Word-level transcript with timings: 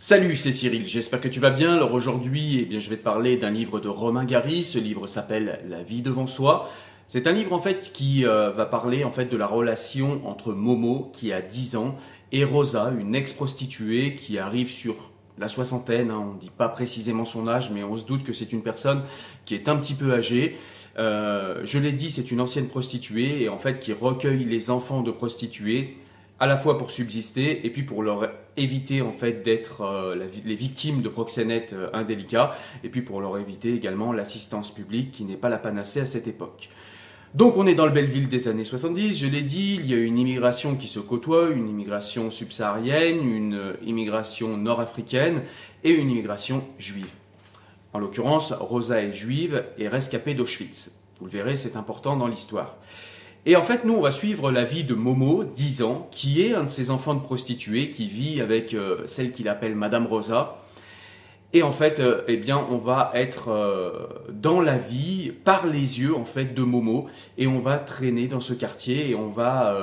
Salut, 0.00 0.36
c'est 0.36 0.52
Cyril, 0.52 0.86
j'espère 0.86 1.20
que 1.20 1.26
tu 1.26 1.40
vas 1.40 1.50
bien. 1.50 1.74
Alors 1.74 1.92
aujourd'hui, 1.92 2.60
eh 2.60 2.64
bien, 2.66 2.78
je 2.78 2.88
vais 2.88 2.96
te 2.96 3.02
parler 3.02 3.36
d'un 3.36 3.50
livre 3.50 3.80
de 3.80 3.88
Romain 3.88 4.24
Gary. 4.24 4.62
Ce 4.62 4.78
livre 4.78 5.08
s'appelle 5.08 5.60
La 5.68 5.82
vie 5.82 6.02
devant 6.02 6.28
soi. 6.28 6.70
C'est 7.08 7.26
un 7.26 7.32
livre 7.32 7.52
en 7.52 7.58
fait 7.58 7.90
qui 7.92 8.24
euh, 8.24 8.52
va 8.52 8.64
parler 8.64 9.02
en 9.02 9.10
fait 9.10 9.24
de 9.24 9.36
la 9.36 9.48
relation 9.48 10.24
entre 10.24 10.52
Momo 10.52 11.10
qui 11.12 11.32
a 11.32 11.42
10 11.42 11.74
ans 11.74 11.96
et 12.30 12.44
Rosa, 12.44 12.92
une 12.96 13.16
ex-prostituée 13.16 14.14
qui 14.14 14.38
arrive 14.38 14.70
sur 14.70 14.94
la 15.36 15.48
soixantaine. 15.48 16.12
hein. 16.12 16.28
on 16.30 16.34
ne 16.34 16.38
dit 16.38 16.52
pas 16.56 16.68
précisément 16.68 17.24
son 17.24 17.48
âge, 17.48 17.72
mais 17.72 17.82
on 17.82 17.96
se 17.96 18.06
doute 18.06 18.22
que 18.22 18.32
c'est 18.32 18.52
une 18.52 18.62
personne 18.62 19.02
qui 19.46 19.56
est 19.56 19.68
un 19.68 19.74
petit 19.74 19.94
peu 19.94 20.12
âgée. 20.12 20.58
Euh, 20.98 21.60
je 21.64 21.80
l'ai 21.80 21.92
dit, 21.92 22.12
c'est 22.12 22.30
une 22.30 22.40
ancienne 22.40 22.68
prostituée 22.68 23.42
et 23.42 23.48
en 23.48 23.58
fait 23.58 23.80
qui 23.80 23.92
recueille 23.92 24.44
les 24.44 24.70
enfants 24.70 25.02
de 25.02 25.10
prostituées 25.10 25.96
à 26.40 26.46
la 26.46 26.56
fois 26.56 26.78
pour 26.78 26.90
subsister 26.90 27.66
et 27.66 27.70
puis 27.70 27.82
pour 27.82 28.02
leur 28.02 28.30
éviter 28.56 29.02
en 29.02 29.12
fait 29.12 29.42
d'être 29.42 29.82
euh, 29.82 30.26
les 30.44 30.54
victimes 30.54 31.02
de 31.02 31.08
proxénètes 31.08 31.72
euh, 31.72 31.90
indélicats 31.92 32.56
et 32.84 32.88
puis 32.88 33.02
pour 33.02 33.20
leur 33.20 33.38
éviter 33.38 33.74
également 33.74 34.12
l'assistance 34.12 34.72
publique 34.72 35.10
qui 35.10 35.24
n'est 35.24 35.36
pas 35.36 35.48
la 35.48 35.58
panacée 35.58 36.00
à 36.00 36.06
cette 36.06 36.28
époque. 36.28 36.68
Donc 37.34 37.56
on 37.56 37.66
est 37.66 37.74
dans 37.74 37.86
le 37.86 37.92
Belleville 37.92 38.28
des 38.28 38.48
années 38.48 38.64
70, 38.64 39.18
je 39.18 39.26
l'ai 39.26 39.42
dit, 39.42 39.78
il 39.80 39.90
y 39.90 39.94
a 39.94 39.98
une 39.98 40.18
immigration 40.18 40.76
qui 40.76 40.86
se 40.86 40.98
côtoie, 40.98 41.50
une 41.50 41.68
immigration 41.68 42.30
subsaharienne, 42.30 43.18
une 43.18 43.54
euh, 43.54 43.72
immigration 43.84 44.56
nord-africaine 44.56 45.42
et 45.84 45.90
une 45.90 46.10
immigration 46.10 46.64
juive. 46.78 47.12
En 47.92 47.98
l'occurrence, 47.98 48.52
Rosa 48.52 49.02
est 49.02 49.12
juive 49.12 49.64
et 49.76 49.88
rescapée 49.88 50.34
d'Auschwitz. 50.34 50.90
Vous 51.20 51.26
le 51.26 51.32
verrez, 51.32 51.56
c'est 51.56 51.76
important 51.76 52.16
dans 52.16 52.28
l'histoire. 52.28 52.76
Et 53.48 53.56
en 53.56 53.62
fait, 53.62 53.86
nous, 53.86 53.94
on 53.94 54.02
va 54.02 54.12
suivre 54.12 54.50
la 54.50 54.64
vie 54.64 54.84
de 54.84 54.92
Momo, 54.92 55.42
10 55.42 55.82
ans, 55.82 56.06
qui 56.10 56.42
est 56.42 56.52
un 56.52 56.64
de 56.64 56.68
ces 56.68 56.90
enfants 56.90 57.14
de 57.14 57.22
prostituées, 57.22 57.90
qui 57.90 58.06
vit 58.06 58.42
avec 58.42 58.74
euh, 58.74 58.98
celle 59.06 59.32
qu'il 59.32 59.48
appelle 59.48 59.74
Madame 59.74 60.06
Rosa. 60.06 60.58
Et 61.54 61.62
en 61.62 61.72
fait, 61.72 61.98
euh, 61.98 62.20
eh 62.28 62.36
bien, 62.36 62.66
on 62.70 62.76
va 62.76 63.10
être 63.14 63.48
euh, 63.48 64.06
dans 64.30 64.60
la 64.60 64.76
vie 64.76 65.32
par 65.32 65.66
les 65.66 65.98
yeux 65.98 66.14
en 66.14 66.26
fait 66.26 66.52
de 66.54 66.62
Momo, 66.62 67.06
et 67.38 67.46
on 67.46 67.58
va 67.58 67.78
traîner 67.78 68.26
dans 68.26 68.40
ce 68.40 68.52
quartier 68.52 69.08
et 69.08 69.14
on 69.14 69.28
va 69.28 69.74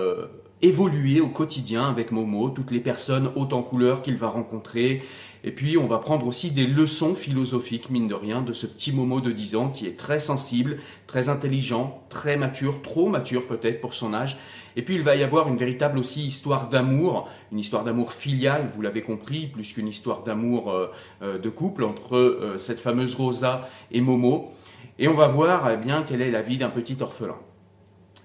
évoluer 0.62 1.20
au 1.20 1.30
quotidien 1.30 1.90
avec 1.90 2.12
Momo, 2.12 2.50
toutes 2.50 2.70
les 2.70 2.80
personnes 2.80 3.32
hautes 3.36 3.54
en 3.54 3.64
couleur 3.64 4.04
qu'il 4.04 4.18
va 4.18 4.28
rencontrer. 4.28 5.02
Et 5.48 5.52
puis, 5.52 5.78
on 5.78 5.86
va 5.86 6.00
prendre 6.00 6.26
aussi 6.26 6.50
des 6.50 6.66
leçons 6.66 7.14
philosophiques, 7.14 7.92
mine 7.92 8.08
de 8.08 8.16
rien, 8.16 8.42
de 8.42 8.52
ce 8.52 8.66
petit 8.66 8.92
Momo 8.92 9.22
de 9.22 9.32
10 9.32 9.56
ans 9.56 9.70
qui 9.70 9.86
est 9.86 9.96
très 9.96 10.20
sensible, 10.20 10.80
très 11.06 11.30
intelligent, 11.30 12.04
très 12.10 12.36
mature, 12.36 12.82
trop 12.82 13.10
mature 13.10 13.46
peut-être 13.46 13.80
pour 13.80 13.94
son 13.94 14.16
âge. 14.16 14.40
Et 14.76 14.82
puis, 14.82 14.96
il 14.96 15.04
va 15.04 15.16
y 15.16 15.22
avoir 15.22 15.48
une 15.48 15.58
véritable 15.58 16.00
aussi 16.00 16.26
histoire 16.26 16.68
d'amour, 16.68 17.30
une 17.52 17.60
histoire 17.60 17.84
d'amour 17.84 18.12
filial, 18.12 18.68
vous 18.74 18.82
l'avez 18.82 19.04
compris, 19.04 19.46
plus 19.46 19.72
qu'une 19.72 19.88
histoire 19.88 20.24
d'amour 20.24 20.72
euh, 20.72 20.92
euh, 21.22 21.38
de 21.38 21.50
couple 21.50 21.84
entre 21.84 22.18
euh, 22.18 22.58
cette 22.58 22.80
fameuse 22.80 23.14
Rosa 23.14 23.70
et 23.92 24.02
Momo. 24.02 24.52
Et 24.98 25.08
on 25.08 25.14
va 25.14 25.28
voir 25.28 25.70
eh 25.70 25.78
bien 25.78 26.02
quelle 26.02 26.24
est 26.24 26.32
la 26.32 26.42
vie 26.42 26.58
d'un 26.58 26.70
petit 26.70 26.98
orphelin. 27.00 27.38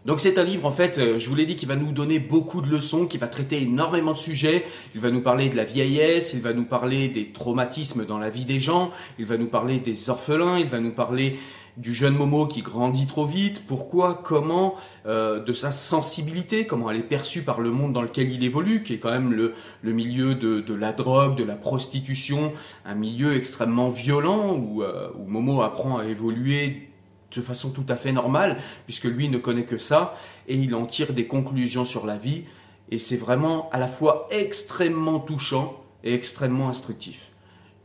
Donc 0.06 0.20
c'est 0.20 0.38
un 0.38 0.44
livre 0.44 0.66
en 0.66 0.70
fait, 0.70 0.98
euh, 0.98 1.18
je 1.18 1.28
vous 1.28 1.34
l'ai 1.34 1.44
dit, 1.44 1.56
qui 1.56 1.66
va 1.66 1.76
nous 1.76 1.92
donner 1.92 2.18
beaucoup 2.18 2.62
de 2.62 2.68
leçons, 2.68 3.06
qui 3.06 3.18
va 3.18 3.26
traiter 3.26 3.60
énormément 3.60 4.12
de 4.12 4.16
sujets. 4.16 4.64
Il 4.94 5.00
va 5.02 5.10
nous 5.10 5.20
parler 5.20 5.50
de 5.50 5.56
la 5.56 5.64
vieillesse, 5.64 6.32
il 6.32 6.40
va 6.40 6.54
nous 6.54 6.64
parler 6.64 7.08
des 7.08 7.32
traumatismes 7.32 8.06
dans 8.06 8.18
la 8.18 8.30
vie 8.30 8.46
des 8.46 8.60
gens, 8.60 8.92
il 9.18 9.26
va 9.26 9.36
nous 9.36 9.48
parler 9.48 9.78
des 9.78 10.08
orphelins, 10.08 10.58
il 10.58 10.66
va 10.66 10.80
nous 10.80 10.92
parler 10.92 11.38
du 11.76 11.92
jeune 11.92 12.14
Momo 12.14 12.46
qui 12.46 12.62
grandit 12.62 13.06
trop 13.06 13.26
vite, 13.26 13.66
pourquoi, 13.66 14.14
comment, 14.24 14.74
euh, 15.06 15.38
de 15.38 15.52
sa 15.52 15.70
sensibilité, 15.70 16.66
comment 16.66 16.90
elle 16.90 16.98
est 16.98 17.02
perçue 17.02 17.42
par 17.42 17.60
le 17.60 17.70
monde 17.70 17.92
dans 17.92 18.02
lequel 18.02 18.32
il 18.32 18.42
évolue, 18.42 18.82
qui 18.82 18.94
est 18.94 18.98
quand 18.98 19.10
même 19.10 19.32
le, 19.32 19.52
le 19.82 19.92
milieu 19.92 20.34
de, 20.34 20.60
de 20.60 20.74
la 20.74 20.92
drogue, 20.92 21.36
de 21.36 21.44
la 21.44 21.56
prostitution, 21.56 22.52
un 22.86 22.94
milieu 22.94 23.36
extrêmement 23.36 23.90
violent 23.90 24.56
où, 24.56 24.82
euh, 24.82 25.08
où 25.18 25.28
Momo 25.28 25.60
apprend 25.60 25.98
à 25.98 26.06
évoluer 26.06 26.89
de 27.34 27.40
façon 27.40 27.70
tout 27.70 27.84
à 27.88 27.96
fait 27.96 28.12
normale, 28.12 28.56
puisque 28.86 29.04
lui 29.04 29.28
ne 29.28 29.38
connaît 29.38 29.64
que 29.64 29.78
ça, 29.78 30.16
et 30.48 30.56
il 30.56 30.74
en 30.74 30.86
tire 30.86 31.12
des 31.12 31.26
conclusions 31.26 31.84
sur 31.84 32.06
la 32.06 32.16
vie, 32.16 32.44
et 32.90 32.98
c'est 32.98 33.16
vraiment 33.16 33.68
à 33.70 33.78
la 33.78 33.86
fois 33.88 34.26
extrêmement 34.30 35.20
touchant 35.20 35.82
et 36.02 36.12
extrêmement 36.14 36.68
instructif. 36.68 37.28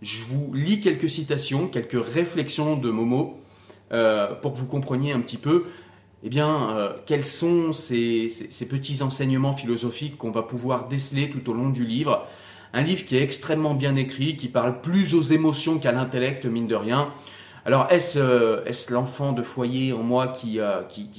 Je 0.01 0.23
vous 0.23 0.51
lis 0.53 0.81
quelques 0.81 1.09
citations, 1.09 1.67
quelques 1.67 2.03
réflexions 2.03 2.75
de 2.75 2.89
Momo, 2.89 3.39
euh, 3.91 4.33
pour 4.35 4.53
que 4.53 4.57
vous 4.57 4.65
compreniez 4.67 5.13
un 5.13 5.19
petit 5.21 5.37
peu 5.37 5.65
eh 6.23 6.29
bien, 6.29 6.71
euh, 6.71 6.93
quels 7.05 7.23
sont 7.25 7.71
ces, 7.71 8.29
ces- 8.29 8.49
ces 8.49 8.67
petits 8.67 9.03
enseignements 9.03 9.53
philosophiques 9.53 10.17
qu'on 10.17 10.31
va 10.31 10.41
pouvoir 10.41 10.87
déceler 10.87 11.29
tout 11.29 11.47
au 11.51 11.53
long 11.53 11.69
du 11.69 11.85
livre. 11.85 12.25
Un 12.73 12.81
livre 12.81 13.05
qui 13.05 13.15
est 13.15 13.21
extrêmement 13.21 13.75
bien 13.75 13.95
écrit, 13.95 14.35
qui 14.35 14.47
parle 14.47 14.81
plus 14.81 15.13
aux 15.13 15.21
émotions 15.21 15.77
qu'à 15.77 15.91
l'intellect, 15.91 16.45
mine 16.45 16.65
de 16.67 16.73
rien. 16.73 17.11
Alors, 17.65 17.91
est-ce 17.91 18.19
euh, 18.19 18.63
est-ce 18.65 18.93
l'enfant 18.93 19.31
de 19.31 19.41
foyer 19.41 19.91
en 19.91 20.03
moi 20.03 20.27
qui 20.27 20.59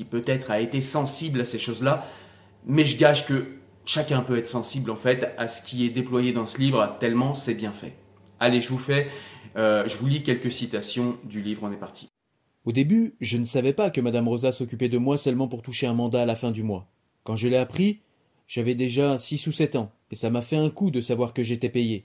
peut-être 0.04 0.52
a 0.52 0.60
été 0.60 0.80
sensible 0.80 1.40
à 1.40 1.44
ces 1.44 1.58
choses-là? 1.58 2.06
Mais 2.66 2.84
je 2.84 2.96
gage 2.96 3.26
que 3.26 3.46
chacun 3.84 4.22
peut 4.22 4.38
être 4.38 4.46
sensible, 4.46 4.92
en 4.92 4.96
fait, 4.96 5.34
à 5.38 5.48
ce 5.48 5.60
qui 5.62 5.84
est 5.84 5.90
déployé 5.90 6.32
dans 6.32 6.46
ce 6.46 6.58
livre, 6.58 6.96
tellement 7.00 7.34
c'est 7.34 7.54
bien 7.54 7.72
fait. 7.72 7.94
Allez, 8.38 8.60
je 8.60 8.68
vous 8.68 8.78
fais, 8.78 9.08
euh, 9.56 9.88
je 9.88 9.96
vous 9.96 10.06
lis 10.06 10.22
quelques 10.22 10.52
citations 10.52 11.16
du 11.24 11.42
livre, 11.42 11.64
on 11.64 11.72
est 11.72 11.76
parti. 11.76 12.08
Au 12.64 12.72
début, 12.72 13.14
je 13.20 13.38
ne 13.38 13.44
savais 13.44 13.72
pas 13.72 13.90
que 13.90 14.00
Madame 14.00 14.28
Rosa 14.28 14.52
s'occupait 14.52 14.88
de 14.88 14.98
moi 14.98 15.18
seulement 15.18 15.48
pour 15.48 15.62
toucher 15.62 15.86
un 15.86 15.94
mandat 15.94 16.22
à 16.22 16.26
la 16.26 16.34
fin 16.34 16.52
du 16.52 16.62
mois. 16.62 16.86
Quand 17.24 17.36
je 17.36 17.48
l'ai 17.48 17.56
appris, 17.56 18.00
j'avais 18.46 18.74
déjà 18.76 19.18
six 19.18 19.44
ou 19.48 19.52
sept 19.52 19.74
ans, 19.74 19.90
et 20.12 20.16
ça 20.16 20.30
m'a 20.30 20.42
fait 20.42 20.56
un 20.56 20.70
coup 20.70 20.92
de 20.92 21.00
savoir 21.00 21.32
que 21.32 21.42
j'étais 21.42 21.70
payé. 21.70 22.04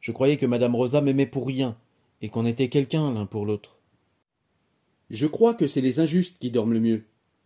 Je 0.00 0.12
croyais 0.12 0.36
que 0.36 0.46
Madame 0.46 0.74
Rosa 0.74 1.00
m'aimait 1.00 1.26
pour 1.26 1.46
rien, 1.46 1.76
et 2.20 2.28
qu'on 2.28 2.44
était 2.44 2.68
quelqu'un 2.68 3.12
l'un 3.12 3.24
pour 3.24 3.46
l'autre. 3.46 3.77
Je 5.10 5.26
crois 5.26 5.54
que 5.54 5.66
c'est 5.66 5.80
les 5.80 6.00
injustes 6.00 6.38
qui 6.38 6.50
dorment 6.50 6.74
le 6.74 6.80
mieux, 6.80 7.04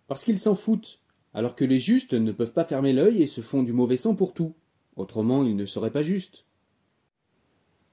parce 0.09 0.25
qu'ils 0.25 0.39
s'en 0.39 0.55
foutent, 0.55 1.01
alors 1.35 1.55
que 1.55 1.65
les 1.65 1.81
justes 1.81 2.15
ne 2.15 2.33
peuvent 2.33 2.53
pas 2.53 2.65
fermer 2.65 2.93
l'œil 2.93 3.23
et 3.23 3.27
se 3.27 3.41
font 3.41 3.63
du 3.63 3.73
mauvais 3.73 3.97
sang 3.97 4.15
pour 4.15 4.35
tout. 4.35 4.55
Autrement, 4.97 5.45
ils 5.45 5.57
ne 5.57 5.67
seraient 5.67 5.93
pas 5.93 6.03
justes. 6.03 6.47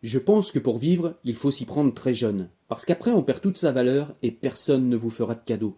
Je 0.02 0.20
pense 0.20 0.52
que 0.52 0.60
pour 0.60 0.78
vivre, 0.78 1.20
il 1.24 1.36
faut 1.36 1.52
s'y 1.52 1.66
prendre 1.66 1.94
très 1.94 2.14
jeune, 2.14 2.50
parce 2.68 2.86
qu'après 2.86 3.12
on 3.12 3.24
perd 3.24 3.42
toute 3.42 3.58
sa 3.58 3.72
valeur 3.72 4.16
et 4.22 4.32
personne 4.32 4.90
ne 4.90 4.96
vous 4.96 5.10
fera 5.10 5.36
de 5.36 5.44
cadeau. 5.44 5.78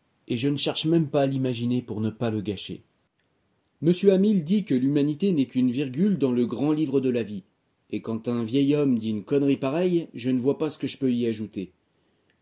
et 0.31 0.37
je 0.37 0.47
ne 0.47 0.55
cherche 0.55 0.85
même 0.85 1.09
pas 1.09 1.23
à 1.23 1.25
l'imaginer 1.25 1.81
pour 1.81 1.99
ne 1.99 2.09
pas 2.09 2.31
le 2.31 2.39
gâcher. 2.39 2.83
Monsieur 3.81 4.13
Hamill 4.13 4.45
dit 4.45 4.63
que 4.63 4.73
l'humanité 4.73 5.33
n'est 5.33 5.45
qu'une 5.45 5.69
virgule 5.69 6.17
dans 6.17 6.31
le 6.31 6.45
grand 6.45 6.71
livre 6.71 7.01
de 7.01 7.09
la 7.09 7.21
vie, 7.21 7.43
et 7.89 8.01
quand 8.01 8.29
un 8.29 8.41
vieil 8.45 8.73
homme 8.73 8.97
dit 8.97 9.09
une 9.09 9.25
connerie 9.25 9.57
pareille, 9.57 10.07
je 10.13 10.29
ne 10.29 10.39
vois 10.39 10.57
pas 10.57 10.69
ce 10.69 10.77
que 10.77 10.87
je 10.87 10.97
peux 10.97 11.11
y 11.11 11.27
ajouter. 11.27 11.73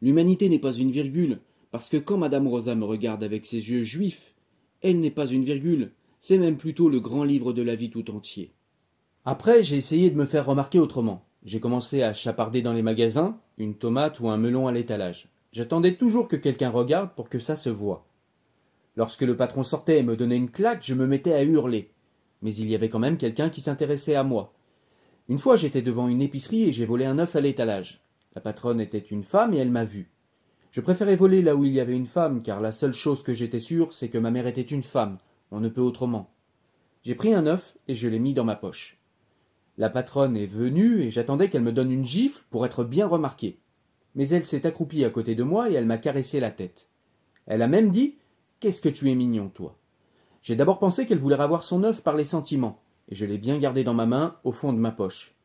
L'humanité 0.04 0.50
n'est 0.50 0.60
pas 0.60 0.74
une 0.74 0.92
virgule, 0.92 1.40
parce 1.72 1.90
que 1.90 1.98
quand 1.98 2.20
Madame 2.20 2.48
Rosa 2.48 2.76
me 2.76 2.86
regarde 2.86 3.24
avec 3.24 3.48
ses 3.48 3.72
yeux 3.72 3.82
juifs, 3.82 4.36
elle 4.82 5.00
n'est 5.00 5.10
pas 5.10 5.26
une 5.26 5.44
virgule, 5.44 5.90
c'est 6.22 6.38
même 6.38 6.58
plutôt 6.58 6.90
le 6.90 7.00
grand 7.00 7.24
livre 7.24 7.54
de 7.54 7.64
la 7.64 7.74
vie 7.74 7.90
tout 7.90 8.12
entier. 8.12 8.52
Après, 9.26 9.64
j'ai 9.64 9.78
essayé 9.78 10.12
de 10.12 10.16
me 10.16 10.26
faire 10.26 10.46
remarquer 10.46 10.78
autrement. 10.78 11.26
J'ai 11.44 11.60
commencé 11.60 12.04
à 12.04 12.14
chaparder 12.14 12.62
dans 12.62 12.74
les 12.74 12.84
magasins, 12.84 13.40
une 13.58 13.74
tomate 13.74 14.20
ou 14.20 14.30
un 14.30 14.38
melon 14.38 14.68
à 14.68 14.72
l'étalage. 14.72 15.28
J'attendais 15.52 15.96
toujours 15.96 16.28
que 16.28 16.36
quelqu'un 16.36 16.70
regarde 16.70 17.16
pour 17.16 17.30
que 17.30 17.40
ça 17.40 17.56
se 17.56 17.70
voie. 17.70 18.06
Lorsque 18.96 19.22
le 19.22 19.36
patron 19.36 19.64
sortait 19.64 20.00
et 20.00 20.04
me 20.04 20.16
donnait 20.16 20.38
une 20.38 20.52
claque, 20.52 20.84
je 20.84 20.94
me 20.94 21.08
mettais 21.08 21.34
à 21.34 21.44
hurler. 21.44 21.92
Mais 22.42 22.54
il 22.54 22.70
y 22.70 22.76
avait 22.76 22.90
quand 22.90 23.00
même 23.00 23.18
quelqu'un 23.18 23.50
qui 23.50 23.62
s'intéressait 23.62 24.16
à 24.16 24.24
moi. 24.24 24.54
Une 25.28 25.38
fois, 25.38 25.56
j'étais 25.56 25.82
devant 25.82 26.08
une 26.08 26.22
épicerie 26.22 26.64
et 26.64 26.74
j'ai 26.74 26.86
volé 26.86 27.06
un 27.06 27.20
œuf 27.20 27.36
à 27.36 27.42
l'étalage. 27.42 28.04
La 28.36 28.42
patronne 28.42 28.80
était 28.82 28.98
une 28.98 29.24
femme 29.24 29.54
et 29.54 29.58
elle 29.58 29.72
m'a 29.72 29.86
vu. 29.86 30.12
Je 30.72 30.82
préférais 30.82 31.16
voler 31.16 31.42
là 31.42 31.56
où 31.56 31.66
il 31.66 31.74
y 31.74 31.80
avait 31.80 31.96
une 31.96 32.06
femme, 32.06 32.44
car 32.44 32.62
la 32.62 32.72
seule 32.72 32.94
chose 32.94 33.24
que 33.24 33.34
j'étais 33.34 33.60
sûr, 33.60 33.92
c'est 33.94 34.10
que 34.10 34.20
ma 34.20 34.32
mère 34.32 34.48
était 34.48 34.62
une 34.62 34.84
femme. 34.84 35.18
On 35.52 35.60
ne 35.60 35.70
peut 35.70 35.82
autrement. 35.82 36.32
J'ai 37.02 37.16
pris 37.16 37.34
un 37.34 37.48
œuf 37.48 37.76
et 37.88 37.96
je 37.96 38.08
l'ai 38.08 38.20
mis 38.20 38.34
dans 38.34 38.44
ma 38.44 38.56
poche. 38.56 39.00
La 39.78 39.90
patronne 39.90 40.38
est 40.38 40.46
venue 40.46 41.02
et 41.02 41.10
j'attendais 41.10 41.50
qu'elle 41.50 41.64
me 41.64 41.72
donne 41.72 41.92
une 41.92 42.06
gifle 42.06 42.44
pour 42.50 42.66
être 42.66 42.84
bien 42.84 43.08
remarquée. 43.08 43.60
Mais 44.16 44.30
elle 44.30 44.46
s'est 44.46 44.66
accroupie 44.66 45.06
à 45.06 45.10
côté 45.10 45.36
de 45.36 45.44
moi 45.44 45.70
et 45.70 45.74
elle 45.74 45.86
m'a 45.86 45.98
caressé 45.98 46.40
la 46.40 46.52
tête. 46.52 46.90
Elle 47.46 47.62
a 47.62 47.68
même 47.68 47.90
dit 47.90 48.18
Qu'est-ce 48.60 48.82
que 48.82 48.90
tu 48.90 49.10
es 49.10 49.16
mignon, 49.16 49.50
toi 49.50 49.78
J'ai 50.42 50.56
d'abord 50.56 50.80
pensé 50.80 51.06
qu'elle 51.06 51.20
voulait 51.20 51.40
avoir 51.40 51.64
son 51.64 51.84
œuf 51.84 52.02
par 52.02 52.16
les 52.16 52.24
sentiments, 52.24 52.82
et 53.08 53.16
je 53.16 53.26
l'ai 53.26 53.38
bien 53.38 53.58
gardé 53.58 53.84
dans 53.84 53.94
ma 53.94 54.06
main, 54.06 54.36
au 54.44 54.52
fond 54.52 54.74
de 54.74 54.80
ma 54.80 54.92
poche. 54.92 55.36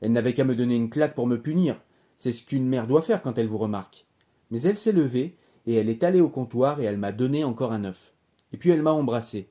Elle 0.00 0.12
n'avait 0.12 0.34
qu'à 0.34 0.44
me 0.44 0.54
donner 0.54 0.76
une 0.76 0.90
claque 0.90 1.14
pour 1.14 1.26
me 1.26 1.40
punir. 1.40 1.80
C'est 2.16 2.32
ce 2.32 2.46
qu'une 2.46 2.68
mère 2.68 2.86
doit 2.86 3.02
faire 3.02 3.22
quand 3.22 3.38
elle 3.38 3.46
vous 3.46 3.58
remarque. 3.58 4.06
Mais 4.50 4.62
elle 4.62 4.76
s'est 4.76 4.92
levée, 4.92 5.36
et 5.66 5.74
elle 5.74 5.88
est 5.88 6.04
allée 6.04 6.20
au 6.20 6.28
comptoir 6.28 6.80
et 6.80 6.84
elle 6.84 6.98
m'a 6.98 7.12
donné 7.12 7.44
encore 7.44 7.72
un 7.72 7.84
œuf. 7.84 8.12
Et 8.52 8.56
puis 8.56 8.70
elle 8.70 8.82
m'a 8.82 8.92
embrassé. 8.92 9.50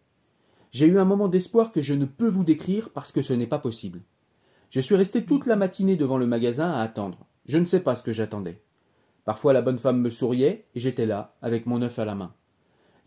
J'ai 0.72 0.86
eu 0.86 1.00
un 1.00 1.06
moment 1.06 1.28
d'espoir 1.28 1.72
que 1.72 1.82
je 1.82 1.94
ne 1.94 2.06
peux 2.06 2.28
vous 2.28 2.44
décrire 2.44 2.90
parce 2.90 3.12
que 3.12 3.22
ce 3.22 3.34
n'est 3.34 3.48
pas 3.48 3.60
possible. 3.60 4.02
Je 4.70 4.82
suis 4.82 4.96
resté 4.96 5.26
toute 5.26 5.46
la 5.46 5.56
matinée 5.56 5.96
devant 5.96 6.18
le 6.18 6.28
magasin 6.28 6.72
à 6.72 6.82
attendre. 6.82 7.26
Je 7.50 7.58
ne 7.58 7.66
sais 7.66 7.80
pas 7.80 7.96
ce 7.96 8.04
que 8.04 8.14
j'attendais. 8.14 8.62
Parfois 9.26 9.54
la 9.54 9.64
bonne 9.64 9.80
femme 9.80 10.00
me 10.02 10.12
souriait, 10.12 10.68
et 10.76 10.80
j'étais 10.80 11.08
là, 11.08 11.36
avec 11.42 11.66
mon 11.66 11.82
œuf 11.82 11.98
à 11.98 12.06
la 12.06 12.14
main. 12.14 12.32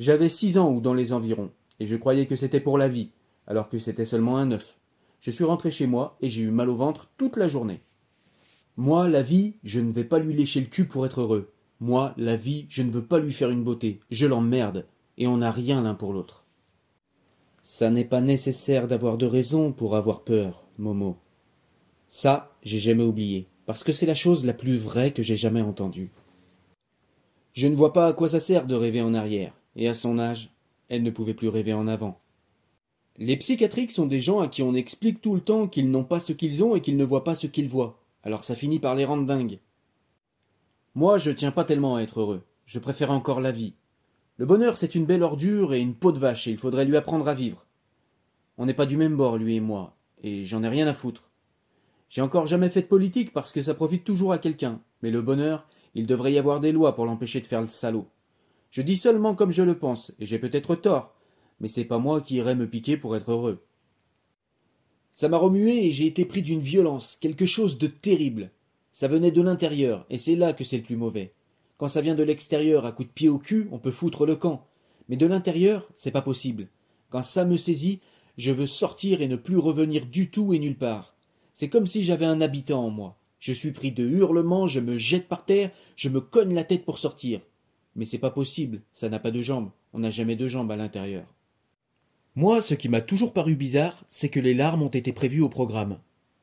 J'avais 0.00 0.28
six 0.28 0.58
ans 0.58 0.72
ou 0.72 0.80
dans 0.80 0.94
les 0.94 1.12
environs, 1.12 1.52
et 1.78 1.86
je 1.86 1.94
croyais 1.94 2.26
que 2.26 2.34
c'était 2.34 2.58
pour 2.58 2.76
la 2.76 2.88
vie, 2.88 3.12
alors 3.46 3.68
que 3.68 3.78
c'était 3.78 4.04
seulement 4.04 4.38
un 4.38 4.50
œuf. 4.50 4.80
Je 5.20 5.30
suis 5.30 5.44
rentré 5.44 5.70
chez 5.70 5.86
moi, 5.86 6.16
et 6.20 6.28
j'ai 6.28 6.42
eu 6.42 6.50
mal 6.50 6.70
au 6.70 6.74
ventre 6.74 7.08
toute 7.18 7.36
la 7.36 7.46
journée. 7.46 7.82
Moi, 8.76 9.08
la 9.08 9.22
vie, 9.22 9.54
je 9.62 9.78
ne 9.78 9.92
vais 9.92 10.02
pas 10.02 10.18
lui 10.18 10.34
lécher 10.34 10.58
le 10.58 10.66
cul 10.66 10.88
pour 10.88 11.06
être 11.06 11.20
heureux. 11.20 11.52
Moi, 11.78 12.12
la 12.16 12.34
vie, 12.34 12.66
je 12.68 12.82
ne 12.82 12.90
veux 12.90 13.04
pas 13.04 13.20
lui 13.20 13.32
faire 13.32 13.50
une 13.50 13.62
beauté. 13.62 14.00
Je 14.10 14.26
l'emmerde, 14.26 14.88
et 15.18 15.28
on 15.28 15.36
n'a 15.36 15.52
rien 15.52 15.82
l'un 15.82 15.94
pour 15.94 16.12
l'autre. 16.12 16.46
Ça 17.62 17.90
n'est 17.90 18.04
pas 18.04 18.20
nécessaire 18.20 18.88
d'avoir 18.88 19.18
de 19.18 19.26
raison 19.26 19.70
pour 19.70 19.94
avoir 19.94 20.24
peur, 20.24 20.64
Momo. 20.78 21.16
Ça, 22.08 22.56
j'ai 22.64 22.80
jamais 22.80 23.04
oublié, 23.04 23.46
parce 23.72 23.84
que 23.84 23.92
c'est 23.92 24.04
la 24.04 24.14
chose 24.14 24.44
la 24.44 24.52
plus 24.52 24.76
vraie 24.76 25.14
que 25.14 25.22
j'ai 25.22 25.34
jamais 25.34 25.62
entendue. 25.62 26.10
Je 27.54 27.66
ne 27.66 27.74
vois 27.74 27.94
pas 27.94 28.08
à 28.08 28.12
quoi 28.12 28.28
ça 28.28 28.38
sert 28.38 28.66
de 28.66 28.74
rêver 28.74 29.00
en 29.00 29.14
arrière, 29.14 29.54
et 29.76 29.88
à 29.88 29.94
son 29.94 30.18
âge, 30.18 30.50
elle 30.90 31.02
ne 31.02 31.10
pouvait 31.10 31.32
plus 31.32 31.48
rêver 31.48 31.72
en 31.72 31.88
avant. 31.88 32.20
Les 33.16 33.38
psychiatriques 33.38 33.90
sont 33.90 34.04
des 34.04 34.20
gens 34.20 34.40
à 34.40 34.48
qui 34.48 34.62
on 34.62 34.74
explique 34.74 35.22
tout 35.22 35.34
le 35.34 35.40
temps 35.40 35.68
qu'ils 35.68 35.90
n'ont 35.90 36.04
pas 36.04 36.20
ce 36.20 36.34
qu'ils 36.34 36.62
ont 36.62 36.76
et 36.76 36.82
qu'ils 36.82 36.98
ne 36.98 37.04
voient 37.04 37.24
pas 37.24 37.34
ce 37.34 37.46
qu'ils 37.46 37.70
voient, 37.70 37.98
alors 38.24 38.44
ça 38.44 38.56
finit 38.56 38.78
par 38.78 38.94
les 38.94 39.06
rendre 39.06 39.24
dingues. 39.24 39.58
Moi, 40.94 41.16
je 41.16 41.30
tiens 41.30 41.50
pas 41.50 41.64
tellement 41.64 41.96
à 41.96 42.02
être 42.02 42.20
heureux, 42.20 42.42
je 42.66 42.78
préfère 42.78 43.10
encore 43.10 43.40
la 43.40 43.52
vie. 43.52 43.72
Le 44.36 44.44
bonheur, 44.44 44.76
c'est 44.76 44.94
une 44.94 45.06
belle 45.06 45.22
ordure 45.22 45.72
et 45.72 45.80
une 45.80 45.94
peau 45.94 46.12
de 46.12 46.18
vache, 46.18 46.46
et 46.46 46.50
il 46.50 46.58
faudrait 46.58 46.84
lui 46.84 46.98
apprendre 46.98 47.26
à 47.26 47.32
vivre. 47.32 47.64
On 48.58 48.66
n'est 48.66 48.74
pas 48.74 48.84
du 48.84 48.98
même 48.98 49.16
bord, 49.16 49.38
lui 49.38 49.56
et 49.56 49.60
moi, 49.60 49.96
et 50.22 50.44
j'en 50.44 50.62
ai 50.62 50.68
rien 50.68 50.86
à 50.86 50.92
foutre. 50.92 51.31
J'ai 52.12 52.20
encore 52.20 52.46
jamais 52.46 52.68
fait 52.68 52.82
de 52.82 52.88
politique 52.88 53.32
parce 53.32 53.52
que 53.52 53.62
ça 53.62 53.72
profite 53.72 54.04
toujours 54.04 54.34
à 54.34 54.38
quelqu'un, 54.38 54.82
mais 55.00 55.10
le 55.10 55.22
bonheur, 55.22 55.66
il 55.94 56.06
devrait 56.06 56.34
y 56.34 56.38
avoir 56.38 56.60
des 56.60 56.70
lois 56.70 56.94
pour 56.94 57.06
l'empêcher 57.06 57.40
de 57.40 57.46
faire 57.46 57.62
le 57.62 57.68
salaud. 57.68 58.06
Je 58.70 58.82
dis 58.82 58.98
seulement 58.98 59.34
comme 59.34 59.50
je 59.50 59.62
le 59.62 59.78
pense, 59.78 60.12
et 60.18 60.26
j'ai 60.26 60.38
peut-être 60.38 60.74
tort, 60.74 61.14
mais 61.58 61.68
c'est 61.68 61.86
pas 61.86 61.96
moi 61.96 62.20
qui 62.20 62.34
irai 62.34 62.54
me 62.54 62.68
piquer 62.68 62.98
pour 62.98 63.16
être 63.16 63.30
heureux. 63.30 63.64
Ça 65.12 65.30
m'a 65.30 65.38
remué 65.38 65.86
et 65.86 65.90
j'ai 65.90 66.04
été 66.04 66.26
pris 66.26 66.42
d'une 66.42 66.60
violence, 66.60 67.16
quelque 67.16 67.46
chose 67.46 67.78
de 67.78 67.86
terrible. 67.86 68.50
Ça 68.90 69.08
venait 69.08 69.32
de 69.32 69.40
l'intérieur, 69.40 70.04
et 70.10 70.18
c'est 70.18 70.36
là 70.36 70.52
que 70.52 70.64
c'est 70.64 70.76
le 70.76 70.82
plus 70.82 70.96
mauvais. 70.96 71.32
Quand 71.78 71.88
ça 71.88 72.02
vient 72.02 72.14
de 72.14 72.22
l'extérieur 72.22 72.84
à 72.84 72.92
coups 72.92 73.08
de 73.08 73.14
pied 73.14 73.30
au 73.30 73.38
cul, 73.38 73.68
on 73.72 73.78
peut 73.78 73.90
foutre 73.90 74.26
le 74.26 74.36
camp. 74.36 74.66
Mais 75.08 75.16
de 75.16 75.24
l'intérieur, 75.24 75.88
c'est 75.94 76.10
pas 76.10 76.20
possible. 76.20 76.68
Quand 77.08 77.22
ça 77.22 77.46
me 77.46 77.56
saisit, 77.56 78.00
je 78.36 78.52
veux 78.52 78.66
sortir 78.66 79.22
et 79.22 79.28
ne 79.28 79.36
plus 79.36 79.56
revenir 79.56 80.04
du 80.04 80.30
tout 80.30 80.52
et 80.52 80.58
nulle 80.58 80.76
part. 80.76 81.16
C'est 81.54 81.68
comme 81.68 81.86
si 81.86 82.04
j'avais 82.04 82.24
un 82.24 82.40
habitant 82.40 82.84
en 82.84 82.90
moi. 82.90 83.18
Je 83.38 83.52
suis 83.52 83.72
pris 83.72 83.92
de 83.92 84.06
hurlements, 84.06 84.66
je 84.66 84.80
me 84.80 84.96
jette 84.96 85.28
par 85.28 85.44
terre, 85.44 85.70
je 85.96 86.08
me 86.08 86.20
cogne 86.20 86.54
la 86.54 86.64
tête 86.64 86.84
pour 86.84 86.98
sortir. 86.98 87.40
Mais 87.96 88.04
c'est 88.04 88.18
pas 88.18 88.30
possible, 88.30 88.82
ça 88.92 89.08
n'a 89.08 89.18
pas 89.18 89.30
de 89.30 89.42
jambes, 89.42 89.70
on 89.92 89.98
n'a 89.98 90.10
jamais 90.10 90.36
de 90.36 90.48
jambes 90.48 90.70
à 90.70 90.76
l'intérieur. 90.76 91.24
Moi, 92.34 92.62
ce 92.62 92.74
qui 92.74 92.88
m'a 92.88 93.02
toujours 93.02 93.32
paru 93.32 93.56
bizarre, 93.56 94.04
c'est 94.08 94.30
que 94.30 94.40
les 94.40 94.54
larmes 94.54 94.82
ont 94.82 94.88
été 94.88 95.12
prévues 95.12 95.42
au 95.42 95.50
programme. 95.50 95.98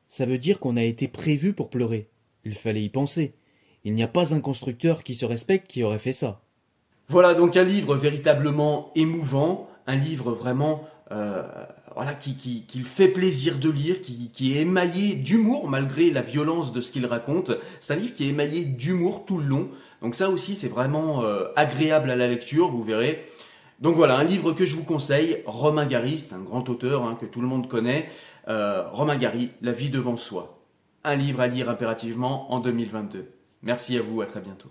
Ça 0.06 0.26
veut 0.26 0.38
dire 0.38 0.60
qu'on 0.60 0.76
a 0.76 0.84
été 0.84 1.08
prévu 1.08 1.52
pour 1.52 1.70
pleurer. 1.70 2.08
Il 2.44 2.54
fallait 2.54 2.84
y 2.84 2.88
penser. 2.88 3.34
Il 3.84 3.94
n'y 3.94 4.02
a 4.02 4.08
pas 4.08 4.34
un 4.34 4.40
constructeur 4.40 5.02
qui 5.02 5.14
se 5.14 5.24
respecte 5.24 5.68
qui 5.68 5.82
aurait 5.82 5.98
fait 5.98 6.12
ça. 6.12 6.42
Voilà 7.08 7.34
donc 7.34 7.56
un 7.56 7.64
livre 7.64 7.96
véritablement 7.96 8.92
émouvant, 8.94 9.68
un 9.86 9.96
livre 9.96 10.32
vraiment 10.32 10.84
euh, 11.10 11.42
voilà, 11.94 12.14
qui, 12.14 12.34
qui, 12.34 12.62
qui, 12.66 12.80
fait 12.80 13.08
plaisir 13.08 13.58
de 13.58 13.70
lire, 13.70 14.02
qui, 14.02 14.30
qui 14.32 14.56
est 14.56 14.62
émaillé 14.62 15.14
d'humour 15.14 15.68
malgré 15.68 16.10
la 16.10 16.22
violence 16.22 16.72
de 16.72 16.80
ce 16.80 16.92
qu'il 16.92 17.06
raconte. 17.06 17.52
C'est 17.80 17.92
un 17.92 17.96
livre 17.96 18.14
qui 18.14 18.26
est 18.26 18.28
émaillé 18.28 18.64
d'humour 18.64 19.24
tout 19.26 19.38
le 19.38 19.44
long. 19.44 19.68
Donc 20.00 20.14
ça 20.14 20.30
aussi, 20.30 20.54
c'est 20.54 20.68
vraiment 20.68 21.22
euh, 21.22 21.48
agréable 21.56 22.10
à 22.10 22.16
la 22.16 22.28
lecture, 22.28 22.68
vous 22.68 22.82
verrez. 22.82 23.22
Donc 23.80 23.96
voilà, 23.96 24.18
un 24.18 24.24
livre 24.24 24.52
que 24.52 24.66
je 24.66 24.76
vous 24.76 24.84
conseille, 24.84 25.42
Romain 25.46 25.86
Gary, 25.86 26.18
c'est 26.18 26.34
un 26.34 26.40
grand 26.40 26.68
auteur 26.68 27.04
hein, 27.04 27.16
que 27.18 27.26
tout 27.26 27.40
le 27.40 27.48
monde 27.48 27.68
connaît. 27.68 28.08
Euh, 28.48 28.88
Romain 28.90 29.16
Gary, 29.16 29.50
La 29.62 29.72
vie 29.72 29.90
devant 29.90 30.16
soi. 30.16 30.62
Un 31.02 31.16
livre 31.16 31.40
à 31.40 31.46
lire 31.46 31.70
impérativement 31.70 32.52
en 32.52 32.60
2022. 32.60 33.30
Merci 33.62 33.96
à 33.96 34.02
vous, 34.02 34.20
à 34.20 34.26
très 34.26 34.40
bientôt. 34.40 34.70